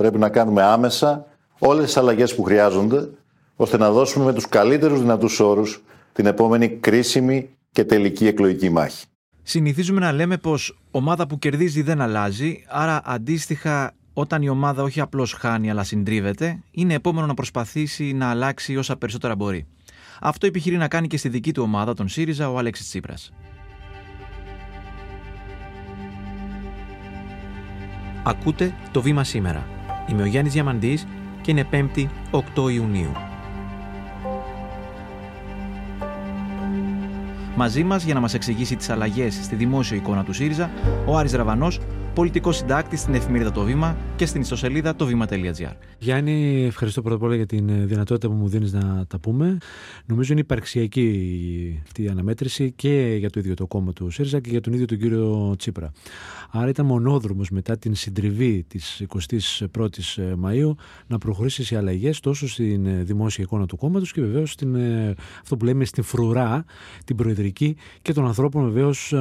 [0.00, 1.26] Πρέπει να κάνουμε άμεσα
[1.58, 3.08] όλες τις αλλαγές που χρειάζονται,
[3.56, 9.04] ώστε να δώσουμε με τους καλύτερους δυνατούς όρους την επόμενη κρίσιμη και τελική εκλογική μάχη.
[9.42, 15.00] Συνηθίζουμε να λέμε πως ομάδα που κερδίζει δεν αλλάζει, άρα αντίστοιχα όταν η ομάδα όχι
[15.00, 19.66] απλώς χάνει αλλά συντρίβεται, είναι επόμενο να προσπαθήσει να αλλάξει όσα περισσότερα μπορεί.
[20.20, 23.32] Αυτό επιχειρεί να κάνει και στη δική του ομάδα, τον ΣΥΡΙΖΑ, ο Αλέξης Τσίπρας.
[28.22, 29.79] Ακούτε το βήμα σήμερα.
[30.06, 31.06] Είμαι ο Γιάννης Διαμαντής
[31.40, 33.12] και είναι 5η 8 Ιουνίου.
[37.56, 40.70] Μαζί μας για να μας εξηγήσει τις αλλαγές στη δημόσια εικόνα του ΣΥΡΙΖΑ,
[41.06, 41.80] ο Άρης Ραβανός,
[42.14, 45.72] πολιτικό συντάκτη στην εφημερίδα Το Βήμα και στην ιστοσελίδα το βήμα.gr.
[45.98, 49.58] Γιάννη, ευχαριστώ πρώτα απ' όλα για την ε, δυνατότητα που μου δίνεις να τα πούμε.
[50.06, 54.50] Νομίζω είναι υπαρξιακή αυτή η αναμέτρηση και για το ίδιο το κόμμα του ΣΥΡΙΖΑ και
[54.50, 55.92] για τον ίδιο τον κύριο Τσίπρα.
[56.50, 62.48] Άρα ήταν μονόδρομος μετά την συντριβή της 21η ε, Μαου να προχωρήσει σε αλλαγές τόσο
[62.48, 64.76] στην ε, δημόσια εικόνα του κόμματος και βεβαίως στην
[65.42, 66.64] αυτό που λέμε στην φρουρά,
[67.04, 69.14] την προεδρική και των ανθρώπων βεβαίως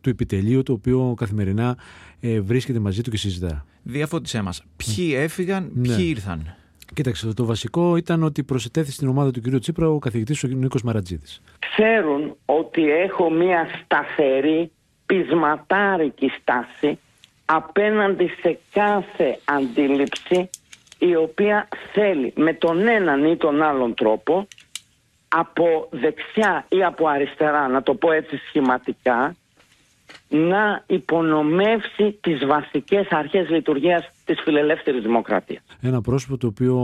[0.00, 1.76] του επιτελείου, το οποίο καθημερινά
[2.20, 3.64] ε, βρίσκεται μαζί του και συζητά.
[3.82, 4.64] Διαφώτισέ μας.
[4.76, 6.02] Ποιοι έφυγαν, ποιοι ναι.
[6.02, 6.54] ήρθαν;
[6.94, 9.58] Κοίταξε, το βασικό ήταν ότι προσετέθη στην ομάδα του κ.
[9.58, 11.42] Τσίπρα ο καθηγητής ο Νίκος Μαρατζίδης.
[11.58, 14.70] Ξέρουν ότι έχω μια σταθερή
[15.06, 16.98] πεισματάρικη στάση
[17.44, 20.50] απέναντι σε κάθε αντίληψη
[20.98, 24.46] η οποία θέλει με τον έναν ή τον άλλον τρόπο
[25.28, 29.36] από δεξιά ή από αριστερά, να το πω έτσι σχηματικά,
[30.30, 35.62] να υπονομεύσει τις βασικές αρχές λειτουργίας της φιλελεύθερης δημοκρατίας.
[35.80, 36.78] Ένα πρόσωπο το οποίο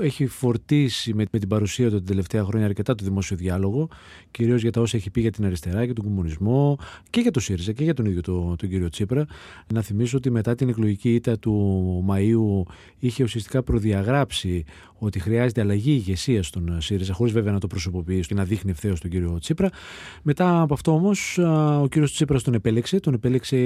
[0.00, 3.88] έχει φορτίσει με, με την παρουσία του την τελευταία χρόνια αρκετά το δημόσιο διάλογο,
[4.30, 6.78] κυρίως για τα όσα έχει πει για την αριστερά, για τον κομμουνισμό
[7.10, 9.26] και για το ΣΥΡΙΖΑ και για τον ίδιο τον, τον κύριο Τσίπρα.
[9.72, 14.64] Να θυμίσω ότι μετά την εκλογική ήττα του Μαΐου είχε ουσιαστικά προδιαγράψει
[14.98, 19.00] ότι χρειάζεται αλλαγή ηγεσία στον ΣΥΡΙΖΑ, χωρίς βέβαια να το προσωποποιεί και να δείχνει ευθέως
[19.00, 19.70] τον κύριο Τσίπρα.
[20.22, 21.38] Μετά από αυτό όμως,
[21.82, 23.56] ο κύριος Τσίπρας τον επέλεξε, τον επέλεξε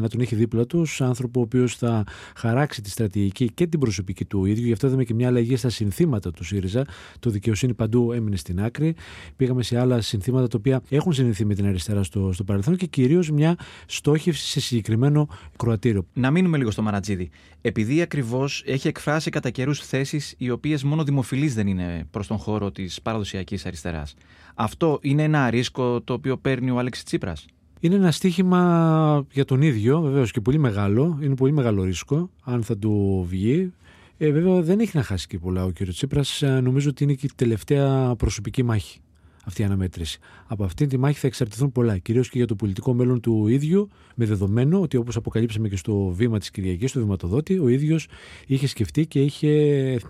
[0.00, 2.04] να τον έχει δίπλα τους, άνθρωπο ο οποίος θα
[2.36, 4.66] χαράξει τη στρατηγική και την προσωπική του ίδιου.
[4.66, 6.84] Γι' αυτό είδαμε και μια αλλαγή στα συνθήματα του ΣΥΡΙΖΑ.
[7.20, 8.94] Το δικαιοσύνη παντού έμεινε στην άκρη.
[9.36, 12.86] Πήγαμε σε άλλα συνθήματα τα οποία έχουν συνηθίσει με την αριστερά στο, στο παρελθόν και
[12.86, 16.06] κυρίως μια στόχευση σε συγκεκριμένο κροατήριο.
[16.12, 17.30] Να μείνουμε λίγο στο Μαρατζίδι.
[17.60, 22.36] Επειδή ακριβώς έχει εκφράσει κατά καιρούς θέσεις οι οποίες μόνο δημοφιλείς δεν είναι προς τον
[22.36, 24.14] χώρο της παραδοσιακής αριστεράς.
[24.54, 27.46] Αυτό είναι ένα ρίσκο το οποίο παίρνει ο Άλεξης Τσίπρας.
[27.80, 31.18] Είναι ένα στίχημα για τον ίδιο, βεβαίως και πολύ μεγάλο.
[31.22, 33.72] Είναι πολύ μεγάλο ρίσκο, αν θα του βγει.
[34.18, 35.82] Ε, βέβαια δεν έχει να χάσει και πολλά ο κ.
[35.88, 36.42] Τσίπρας.
[36.42, 39.00] Ε, νομίζω ότι είναι και η τελευταία προσωπική μάχη
[39.46, 40.18] αυτή η αναμέτρηση.
[40.46, 43.88] Από αυτή τη μάχη θα εξαρτηθούν πολλά, κυρίως και για το πολιτικό μέλλον του ίδιου,
[44.14, 48.06] με δεδομένο ότι όπως αποκαλύψαμε και στο βήμα της Κυριακής, στο βηματοδότη, ο ίδιος
[48.46, 49.50] είχε σκεφτεί και είχε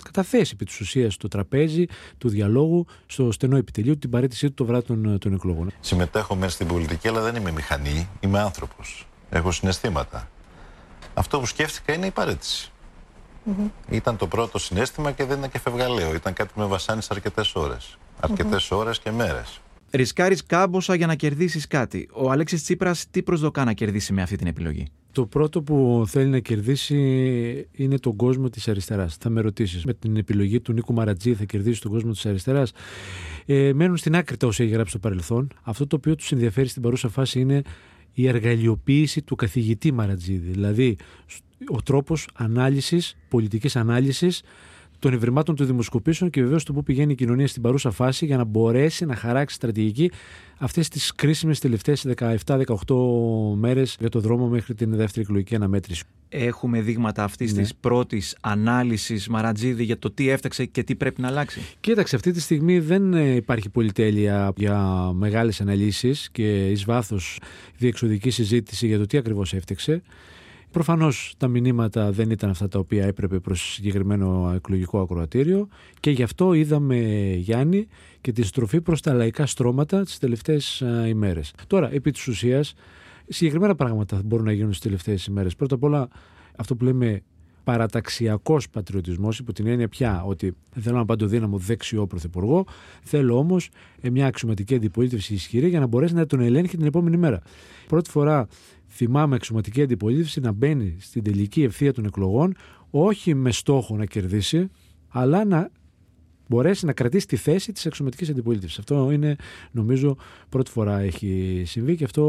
[0.04, 1.84] καταθέσει επί της ουσίας στο τραπέζι
[2.18, 5.70] του διαλόγου, στο στενό επιτελείο, την παρέτησή του το βράδυ των, των εκλογών.
[5.80, 9.06] Συμμετέχω μέσα στην πολιτική, αλλά δεν είμαι μηχανή, είμαι άνθρωπος.
[9.30, 10.30] Έχω συναισθήματα.
[11.14, 12.72] Αυτό που σκέφτηκα είναι η παρέτηση.
[13.46, 13.70] Mm-hmm.
[13.90, 16.14] Ήταν το πρώτο συνέστημα και δεν ήταν και φευγαλαίο.
[16.14, 18.76] Ήταν κάτι που με βασάνισε αρκετές ώρες αρκετές mm-hmm.
[18.76, 19.60] ώρες και μέρες.
[19.90, 22.08] Ρισκάρεις κάμποσα για να κερδίσεις κάτι.
[22.12, 26.28] Ο Αλέξης Τσίπρας τι προσδοκά να κερδίσει με αυτή την επιλογή; Το πρώτο που θέλει
[26.28, 26.96] να κερδίσει
[27.72, 29.16] είναι τον κόσμο της αριστεράς.
[29.16, 32.72] Θα με ρωτήσεις, με την επιλογή του Νίκου Μαρατζή θα κερδίσει τον κόσμο της αριστεράς.
[33.46, 35.48] Ε, μένουν στην άκρη τα όσα έχει γράψει στο παρελθόν.
[35.62, 37.62] Αυτό το οποίο τους ενδιαφέρει στην παρούσα φάση είναι
[38.12, 40.50] η εργαλειοποίηση του καθηγητή Μαρατζίδη.
[40.50, 40.96] Δηλαδή,
[41.68, 44.42] ο τρόπος ανάλυσης, πολιτικής ανάλυσης
[44.98, 48.36] των ευρημάτων των δημοσκοπήσεων και βεβαίως το που πηγαίνει η κοινωνία στην παρούσα φάση για
[48.36, 50.10] να μπορέσει να χαράξει στρατηγική
[50.58, 52.64] αυτές τις κρίσιμες τελευταίες 17-18
[53.54, 56.04] μέρες για το δρόμο μέχρι την δεύτερη εκλογική αναμέτρηση.
[56.28, 57.62] Έχουμε δείγματα αυτής ναι.
[57.62, 62.32] της πρώτης ανάλυσης Μαρατζίδη για το τι έφταξε και τι πρέπει να αλλάξει; Κοίταξε, αυτή
[62.32, 67.40] τη στιγμή δεν υπάρχει πολυτέλεια για μεγάλες αναλύσεις και εις βάθος
[67.76, 70.02] διεξοδική συζήτηση για το τι ακριβώς έφταξε.
[70.76, 75.68] Προφανώς τα μηνύματα δεν ήταν αυτά τα οποία έπρεπε προς συγκεκριμένο εκλογικό ακροατήριο
[76.00, 76.96] και γι' αυτό είδαμε,
[77.36, 77.86] Γιάννη,
[78.20, 81.54] και τη στροφή προς τα λαϊκά στρώματα τις τελευταίες ημέρες.
[81.66, 82.74] Τώρα, επί της ουσίας,
[83.28, 85.56] συγκεκριμένα πράγματα μπορούν να γίνουν τι τελευταίες ημέρες.
[85.56, 86.08] Πρώτα απ' όλα,
[86.56, 87.22] αυτό που λέμε
[87.66, 92.64] παραταξιακός πατριωτισμός, υπό την έννοια πια ότι δεν θέλω ένα παντοδύναμο δεξιό πρωθυπουργό,
[93.02, 93.68] θέλω όμως
[94.12, 97.40] μια αξιωματική αντιπολίτευση ισχυρή για να μπορέσει να τον ελέγχει την επόμενη μέρα.
[97.86, 98.46] Πρώτη φορά
[98.88, 102.54] θυμάμαι αξιωματική αντιπολίτευση να μπαίνει στην τελική ευθεία των εκλογών
[102.90, 104.68] όχι με στόχο να κερδίσει,
[105.08, 105.70] αλλά να
[106.48, 108.78] μπορέσει να κρατήσει τη θέση της εξωματική αντιπολίτευσης.
[108.78, 109.36] Αυτό είναι,
[109.70, 110.16] νομίζω,
[110.48, 112.24] πρώτη φορά έχει συμβεί και αυτό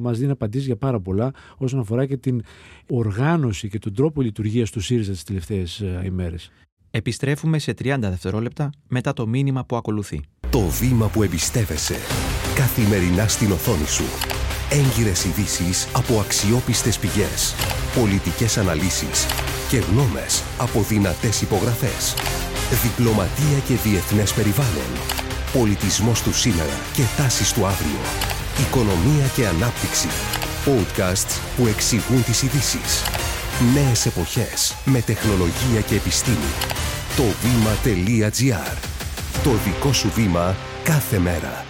[0.00, 2.42] μας δίνει απαντήσεις για πάρα πολλά όσον αφορά και την
[2.88, 6.50] οργάνωση και τον τρόπο λειτουργίας του ΣΥΡΙΖΑ τις τελευταίες ημέρες.
[6.90, 10.20] Επιστρέφουμε σε 30 δευτερόλεπτα μετά το μήνυμα που ακολουθεί.
[10.50, 11.96] Το βήμα που εμπιστεύεσαι.
[12.54, 14.04] Καθημερινά στην οθόνη σου.
[14.70, 17.54] Έγκυρες ειδήσεις από αξιόπιστες πηγές.
[18.00, 19.26] Πολιτικές αναλύσεις
[19.70, 22.14] και γνώμες από δυνατές υπογραφές.
[22.72, 24.90] Διπλωματία και διεθνές περιβάλλον.
[25.52, 28.00] Πολιτισμός του σήμερα και τάσεις του αύριο.
[28.66, 30.08] Οικονομία και ανάπτυξη.
[30.66, 33.02] Podcasts που εξηγούν τις ειδήσεις.
[33.74, 36.52] Νέες εποχές με τεχνολογία και επιστήμη.
[37.16, 38.76] Το βήμα.gr.
[39.44, 41.64] Το δικό σου βήμα κάθε μέρα.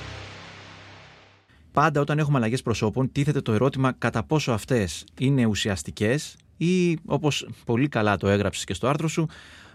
[1.72, 7.48] Πάντα όταν έχουμε αλλαγές προσώπων, τίθεται το ερώτημα κατά πόσο αυτές είναι ουσιαστικές ή, όπως
[7.64, 9.28] πολύ καλά το έγραψες και στο άρθρο σου,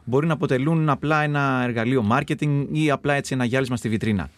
[0.08, 4.30] μπορεί να αποτελούν απλά ένα εργαλείο marketing ή απλά έτσι ένα γυάλισμα στη βιτρίνα;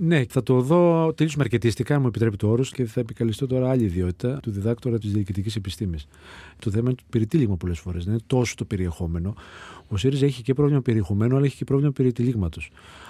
[0.00, 3.82] Ναι, θα το δω τελείω μαρκετιστικά, μου επιτρέπει το όρος, και θα επικαλεστώ τώρα άλλη
[3.82, 6.06] ιδιότητα του διδάκτορα της διοικητικής επιστήμης.
[6.58, 8.04] Το θέμα είναι το περιτύλιγμα πολλές φορές.
[8.04, 9.34] Δεν είναι τόσο το περιεχόμενο.
[9.88, 12.60] Ο ΣΥΡΙΖΑ έχει και πρόβλημα περιεχομένου, αλλά έχει και πρόβλημα περιτυλίγματο.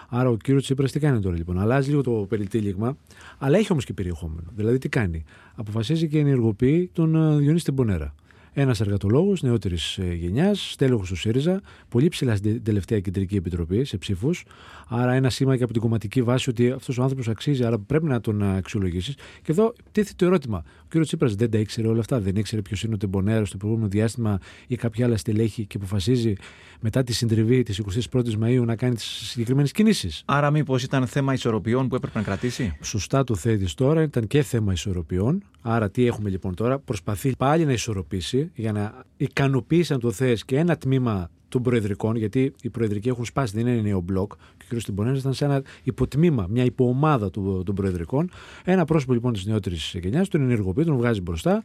[0.08, 2.96] Άρα ο κύριος Τσίπρας τι κάνει τώρα λοιπόν; Αλλάζει λίγο το περιτύλιγμα,
[3.38, 4.46] αλλά έχει όμως και περιεχόμενο.
[4.56, 5.24] Δηλαδή τι κάνει;
[5.54, 8.14] Αποφασίζει και ενεργοποιεί τον ε, Διονύση Τεμπονέρα.
[8.56, 13.96] Ένας εργατολόγος νεότερης ε, γενιάς, στέλεχος του ΣΥΡΙΖΑ, πολύ ψηλά στην τελευταία κεντρική επιτροπή σε
[13.96, 14.44] ψήφους.
[14.88, 18.06] Άρα, ένα σήμα και από την κομματική βάση ότι αυτός ο άνθρωπος αξίζει, άρα πρέπει
[18.06, 19.14] να τον αξιολογήσεις.
[19.14, 20.62] Και εδώ τίθεται το ερώτημα.
[20.94, 21.04] Ο κ.
[21.04, 22.20] Τσίπρας δεν τα ήξερε όλα αυτά.
[22.20, 26.32] Δεν ήξερε ποιος είναι ο Τεμπονέρα στο προηγούμενο διάστημα ή κάποια άλλα στελέχη και αποφασίζει
[26.80, 27.82] μετά τη συντριβή της
[28.12, 30.22] 21η Μαου να κάνει τις συγκεκριμένες κινήσεις.
[30.24, 34.02] Άρα, μήπως ήταν θέμα ισορροπιών που έπρεπε να κρατήσει; Σωστά το θέτεις τώρα.
[34.02, 35.42] Ήταν και θέμα ισορροπιών.
[35.60, 36.78] Άρα, τι έχουμε λοιπόν τώρα.
[36.78, 42.16] Προσπαθεί πάλι να ισορροπήσει για να ικανοποιήσει, αν το θες, και ένα τμήμα των προεδρικών,
[42.16, 44.32] γιατί οι προεδρικοί έχουν σπάσει, δεν είναι νέο μπλοκ.
[44.56, 44.82] Και ο κ.
[44.82, 48.30] Τιμπονέρα ήταν σε ένα υποτμήμα, μια υποομάδα του, των προεδρικών.
[48.64, 51.62] Ένα πρόσωπο λοιπόν της νεότερης γενιάς, τον ενεργοποιεί, τον βγάζει μπροστά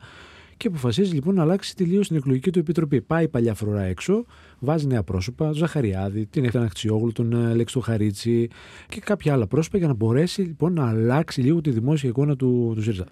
[0.58, 3.02] και αποφασίζει λοιπόν να αλλάξει τελείως την εκλογική του επιτροπή.
[3.02, 4.26] Πάει παλιά φρουρά έξω,
[4.60, 8.48] βάζει νέα πρόσωπα, τον Ζαχαριάδη, την Αχτσιόγλου, τον ε, Λέξη του Χαρίτσι
[8.90, 12.72] και κάποια άλλα πρόσωπα για να μπορέσει λοιπόν να αλλάξει λίγο τη δημόσια εικόνα του,
[12.76, 13.06] του ΣΥΡΙΖΑ.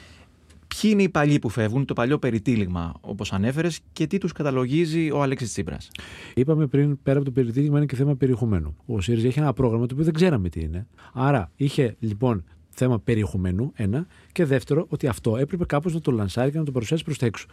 [0.67, 5.11] Ποιοι είναι οι παλιοί που φεύγουν, το παλιό περιτύλιγμα όπως ανέφερες και τι τους καταλογίζει
[5.11, 5.91] ο Αλέξης Τσίπρας;
[6.33, 8.75] Είπαμε πριν, πέρα από το περιτύλιγμα, είναι και θέμα περιεχομένου.
[8.85, 10.87] Ο ΣΥΡΙΖΑ έχει ένα πρόγραμμα το οποίο δεν ξέραμε τι είναι.
[11.13, 16.51] Άρα είχε λοιπόν θέμα περιεχομένου, ένα, και δεύτερο, ότι αυτό έπρεπε κάπως να το λανσάρει
[16.51, 17.47] και να το παρουσιάσει προς τα έξω.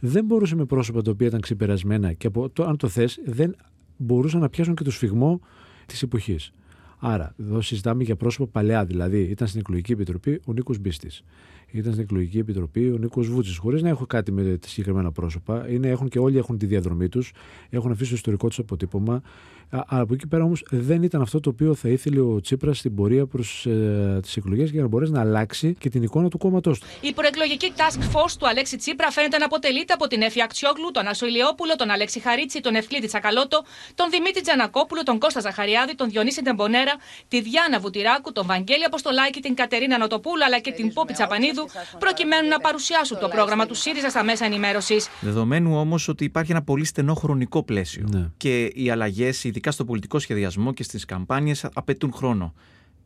[0.00, 3.56] Δεν μπορούσε με πρόσωπα τα οποία ήταν ξεπερασμένα και από το, αν το θες, δεν
[3.96, 5.40] μπορούσαν να πιάσουν και το σφιγμό
[5.86, 6.52] της εποχής.
[6.98, 11.22] Άρα, εδώ συζητάμε για πρόσωπα παλαιά, δηλαδή ήταν στην εκλογική επιτροπή ο Νίκος Μπίστης
[11.70, 13.56] ήταν στην εκλογική επιτροπή ο Νίκος Βούτσης.
[13.56, 15.68] Χωρίς να έχω κάτι με τα συγκεκριμένα πρόσωπα.
[15.68, 17.32] Είναι, έχουν και όλοι έχουν τη διαδρομή τους,
[17.70, 19.22] έχουν αφήσει το ιστορικό τους αποτύπωμα.
[19.70, 22.94] Αλλά από εκεί πέρα όμως δεν ήταν αυτό το οποίο θα ήθελε ο Τσίπρας στην
[22.94, 26.78] πορεία προς ε, τις εκλογές για να μπορέσει να αλλάξει και την εικόνα του κόμματός
[26.78, 26.86] του.
[27.00, 31.06] Η προεκλογική task force του Αλέξη Τσίπρα φαίνεται να αποτελείται από την Εφη Αξιόγλου, τον
[31.06, 36.08] Άσο Ηλιόπουλο, τον Αλέξη Χαρίτσι, τον Ευκλήτη Τσακαλώτο, τον Δημήτρη Τζανακόπουλο, τον Κώστα Ζαχαριάδη, τον
[36.08, 36.92] Διονύση Τεμπονέρα,
[37.28, 41.57] τη Διάνα Βουτυράκου, τον Βαγγέλη Αποστολάκη, την Κατερίνα Νοτοπούλου αλλά και την Πόπη Τσαπανίδου,
[41.98, 45.08] προκειμένου να παρουσιάσουν το πρόγραμμα του ΣΥΡΙΖΑ στα μέσα ενημέρωσης.
[45.20, 48.30] Δεδομένου όμως ότι υπάρχει ένα πολύ στενό χρονικό πλαίσιο Ναι.
[48.36, 52.54] και οι αλλαγές, ειδικά στο πολιτικό σχεδιασμό και στις καμπάνιες, απαιτούν χρόνο.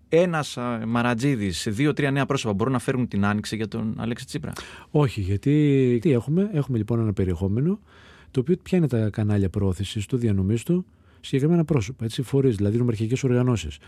[0.09, 4.53] Ένας Μαρατζίδη, δύο-τρία νέα πρόσωπα μπορούν να φέρουν την άνοιξη για τον Αλέξη Τσίπρα;
[4.91, 7.79] Όχι, γιατί τι έχουμε, έχουμε λοιπόν ένα περιεχόμενο
[8.31, 10.87] το οποίο ποια είναι τα κανάλια προώθησης του, διανομής του,
[11.23, 13.79] συγκεκριμένα πρόσωπα, έτσι, φορείς, δηλαδή νομαρχικές οργανώσεις.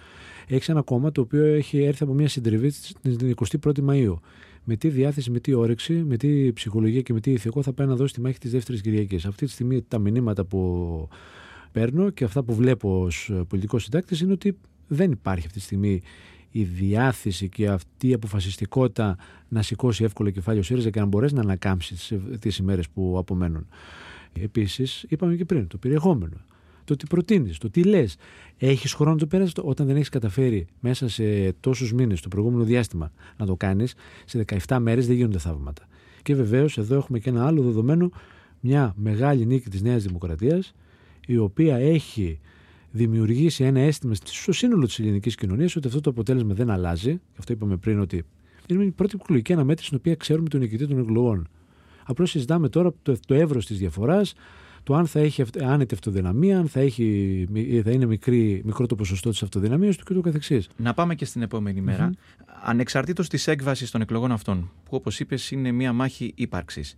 [0.46, 2.72] Έχεις ένα κόμμα το οποίο έχει έρθει από μια συντριβή
[3.02, 4.20] την 21η Μαου.
[4.64, 7.86] Με τι διάθεση, με τι όρεξη, με τι ψυχολογία και με τι ηθικό θα πάει
[7.86, 9.24] να δώσει τη μάχη της δεύτερης Κυριακής.
[9.24, 11.08] Αυτή τη στιγμή τα μηνύματα που
[11.72, 16.02] παίρνω και αυτά που βλέπω ως πολιτικός συντάκτης είναι ότι δεν υπάρχει αυτή τη στιγμή
[16.50, 19.16] η διάθεση και αυτή η αποφασιστικότητα
[19.48, 23.66] να σηκώσει εύκολο κεφάλι ο ΣΥΡΙΖΑ και να μπορέσει να ανακάμψει τις ημέρες που απομένουν.
[24.32, 26.36] Επίσης, είπαμε και πριν, το περιεχόμενο.
[26.84, 28.16] Το τι προτείνεις, το τι λες.
[28.58, 32.64] Έχεις χρόνο να το πέρασε όταν δεν έχεις καταφέρει μέσα σε τόσους μήνες, το προηγούμενο
[32.64, 33.94] διάστημα, να το κάνεις.
[34.24, 35.88] Σε 17 μέρες δεν γίνονται θαύματα.
[36.22, 38.10] Και βεβαίως εδώ έχουμε και ένα άλλο δεδομένο,
[38.60, 40.74] μια μεγάλη νίκη της Νέας Δημοκρατίας,
[41.26, 42.40] η οποία έχει
[42.90, 47.20] δημιουργήσει ένα αίσθημα στο σύνολο της ελληνικής κοινωνίας ότι αυτό το αποτέλεσμα δεν αλλάζει.
[47.38, 48.24] Αυτό είπαμε πριν ότι
[48.66, 51.48] είναι η πρώτη εκλογική αναμέτρηση στην οποία ξέρουμε τον νικητή των εκλογών.
[52.04, 54.34] Απλώς συζητάμε τώρα το, το εύρος της διαφοράς,
[54.84, 57.48] το αν θα έχει αυ- άνετη αυτοδυναμία, αν θα, έχει,
[57.84, 60.68] θα είναι μικρή, μικρό το ποσοστό της αυτοδυναμίας του και το καθεξής.
[60.76, 62.10] Να πάμε και στην επόμενη μέρα.
[62.62, 66.94] Ανεξαρτήτως της έκβασης των εκλογών αυτών, που όπως είπες είναι μια μάχη ύπαρξης.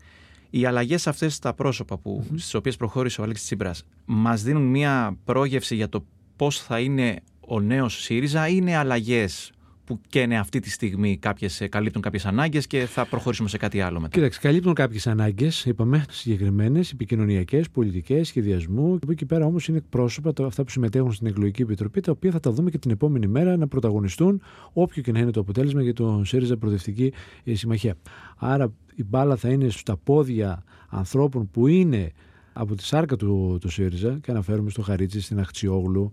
[0.50, 5.16] Οι αλλαγές αυτές στα πρόσωπα που, στις οποίες προχώρησε ο Αλέξης Τσίπρας μας δίνουν μια
[5.24, 6.04] πρόγευση για το
[6.36, 9.50] πώς θα είναι ο νέος ΣΥΡΙΖΑ ή είναι αλλαγές
[9.86, 14.00] που καίνε αυτή τη στιγμή κάποιες, καλύπτουν κάποιες ανάγκες και θα προχωρήσουμε σε κάτι άλλο
[14.00, 14.16] μετά.
[14.16, 18.94] Κοίταξε, καλύπτουν κάποιες ανάγκες, είπαμε, συγκεκριμένες, επικοινωνιακές, πολιτικές, σχεδιασμού.
[18.94, 22.40] Από εκεί πέρα όμως είναι πρόσωπα, αυτά που συμμετέχουν στην εκλογική επιτροπή, τα οποία θα
[22.40, 25.92] τα δούμε και την επόμενη μέρα να πρωταγωνιστούν, όποιο και να είναι το αποτέλεσμα για
[25.92, 27.12] τον ΣΥΡΙΖΑ Προοδευτική
[27.52, 27.94] Συμμαχία.
[28.36, 32.12] Άρα η μπάλα θα είναι στα πόδια ανθρώπων που είναι
[32.52, 36.12] από τη σάρκα του, του ΣΥΡΙΖΑ και αναφέρουμε στο Χαρίτσι, στην Αχτσιόγλου,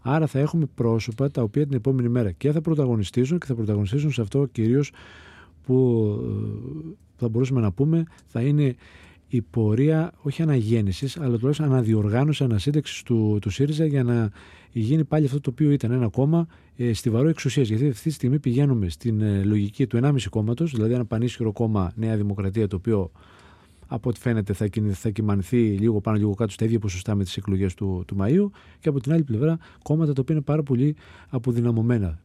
[0.00, 4.12] Άρα θα έχουμε πρόσωπα τα οποία την επόμενη μέρα και θα πρωταγωνιστήσουν και θα πρωταγωνιστήσουν
[4.12, 4.92] σε αυτό κυρίως
[5.62, 8.74] που ε, θα μπορούσαμε να πούμε θα είναι
[9.28, 14.30] η πορεία όχι αναγέννησης, αλλά τουλάχιστον αναδιοργάνωση, ανασύνταξη του, του ΣΥΡΙΖΑ για να
[14.72, 17.68] γίνει πάλι αυτό το οποίο ήταν ένα κόμμα ε, στιβαρό εξουσίας.
[17.68, 21.92] Γιατί αυτή τη στιγμή πηγαίνουμε στην ε, λογική του 1,5 κόμματος, δηλαδή ένα πανίσχυρο κόμμα
[21.94, 23.10] Νέα Δημοκρατία, το οποίο
[23.92, 27.36] από ό,τι φαίνεται θα, θα κυμανθεί λίγο πάνω λίγο κάτω στα ίδια ποσοστά με τις
[27.36, 30.96] εκλογές του, του Μαΐου και από την άλλη πλευρά κόμματα τα οποία είναι πάρα πολύ
[31.28, 32.20] αποδυναμωμένα.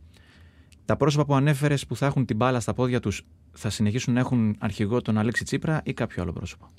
[0.86, 4.20] Τα πρόσωπα που ανέφερες που θα έχουν την μπάλα στα πόδια τους θα συνεχίσουν να
[4.20, 6.72] έχουν αρχηγό τον Αλέξη Τσίπρα ή κάποιο άλλο πρόσωπο;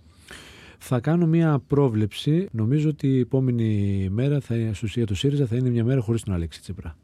[0.78, 2.48] Θα κάνω μια πρόβλεψη.
[2.52, 6.34] Νομίζω ότι η επόμενη μέρα θα, για το ΣΥΡΙΖΑ θα είναι μια μέρα χωρίς τον
[6.34, 6.96] Αλέξη Τσίπρα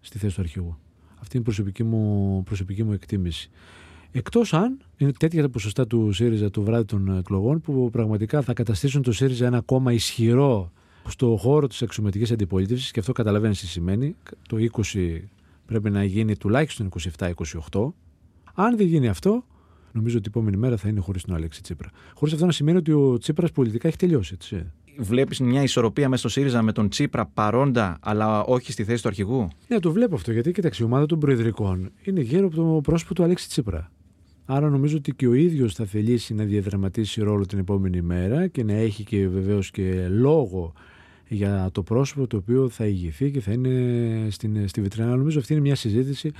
[0.00, 0.78] στη θέση του αρχηγού.
[1.20, 3.50] Αυτή είναι η προσωπική μου, προσωπική μου εκτίμηση.
[4.12, 8.52] Εκτός αν είναι τέτοια τα ποσοστά του ΣΥΡΙΖΑ του βράδυ των εκλογών που πραγματικά θα
[8.52, 10.72] καταστήσουν το ΣΥΡΙΖΑ ένα κόμμα ισχυρό
[11.08, 14.16] στο χώρο της εξωματικής αντιπολίτευσης και αυτό καταλαβαίνεις τι σημαίνει.
[14.48, 14.56] Το
[14.92, 15.18] 20
[15.66, 16.88] πρέπει να γίνει τουλάχιστον
[17.18, 17.32] 27-28.
[18.54, 19.44] Αν δεν γίνει αυτό,
[19.92, 21.90] νομίζω ότι η επόμενη μέρα θα είναι χωρίς τον Αλέξη Τσίπρα.
[22.14, 24.34] Χωρίς αυτό να σημαίνει ότι ο Τσίπρας πολιτικά έχει τελειώσει.
[24.34, 24.72] Έτσι.
[24.98, 29.08] Βλέπεις μια ισορροπία μέσα στο ΣΥΡΙΖΑ με τον Τσίπρα παρόντα, αλλά όχι στη θέση του
[29.08, 30.32] αρχηγού; Ναι, το βλέπω αυτό.
[30.32, 33.90] Γιατί κοιτάξτε, η ομάδα των Προεδρικών είναι γύρω από το πρόσωπο του Αλέξη Τσίπρα.
[34.50, 38.64] Άρα νομίζω ότι και ο ίδιος θα θελήσει να διαδραματίσει ρόλο την επόμενη μέρα και
[38.64, 40.72] να έχει και βεβαίως και λόγο
[41.28, 45.16] για το πρόσωπο το οποίο θα ηγηθεί και θα είναι στην, στη βιτρίνα.
[45.16, 46.32] Νομίζω αυτή είναι μια συζήτηση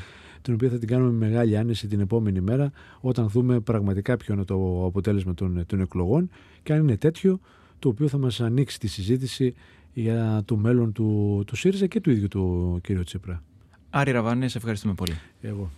[0.42, 4.34] την οποία θα την κάνουμε με μεγάλη άνεση την επόμενη μέρα όταν δούμε πραγματικά ποιο
[4.34, 6.30] είναι το αποτέλεσμα των, των εκλογών
[6.62, 7.40] και αν είναι τέτοιο
[7.78, 9.54] το οποίο θα μας ανοίξει τη συζήτηση
[9.92, 13.04] για το μέλλον του, του ΣΥΡΙΖΑ και του ίδιου του κ.
[13.04, 13.42] Τσίπρα.
[13.90, 15.14] Άρη Ραβάνη, σε ευχαριστούμε πολύ.
[15.40, 15.70] Εγώ.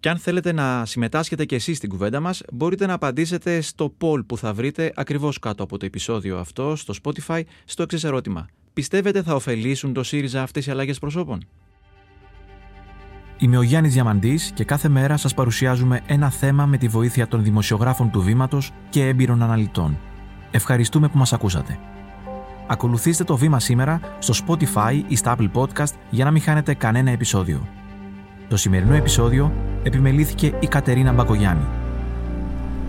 [0.00, 4.26] Και αν θέλετε να συμμετάσχετε και εσείς στην κουβέντα μας, μπορείτε να απαντήσετε στο poll
[4.26, 8.46] που θα βρείτε ακριβώς κάτω από το επεισόδιο αυτό στο Spotify στο εξής ερώτημα.
[8.72, 11.46] Πιστεύετε θα ωφελήσουν το ΣΥΡΙΖΑ αυτές οι αλλαγές προσώπων;
[13.38, 17.42] Είμαι ο Γιάννης Διαμαντής και κάθε μέρα σας παρουσιάζουμε ένα θέμα με τη βοήθεια των
[17.42, 19.98] δημοσιογράφων του Βήματος και έμπειρων αναλυτών.
[20.50, 21.78] Ευχαριστούμε που μας ακούσατε.
[22.66, 27.10] Ακολουθήστε το Βήμα σήμερα στο Spotify ή στα Apple Podcast για να μην χάνετε κανένα
[27.10, 27.77] επεισόδιο.
[28.48, 29.52] Το σημερινό επεισόδιο
[29.82, 31.64] επιμελήθηκε η Κατερίνα Μπακογιάννη.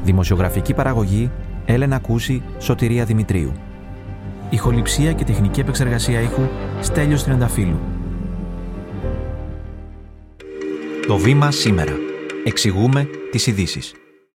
[0.03, 1.31] Δημοσιογραφική παραγωγή
[1.65, 3.51] Έλενα Κούση, Σωτηρία Δημητρίου.
[4.49, 6.47] Ηχοληψία και τεχνική επεξεργασία ήχου
[6.81, 7.79] Στέλιος Τριανταφύλου.
[11.07, 11.93] Το βήμα σήμερα.
[12.43, 13.93] Εξηγούμε τις ειδήσεις.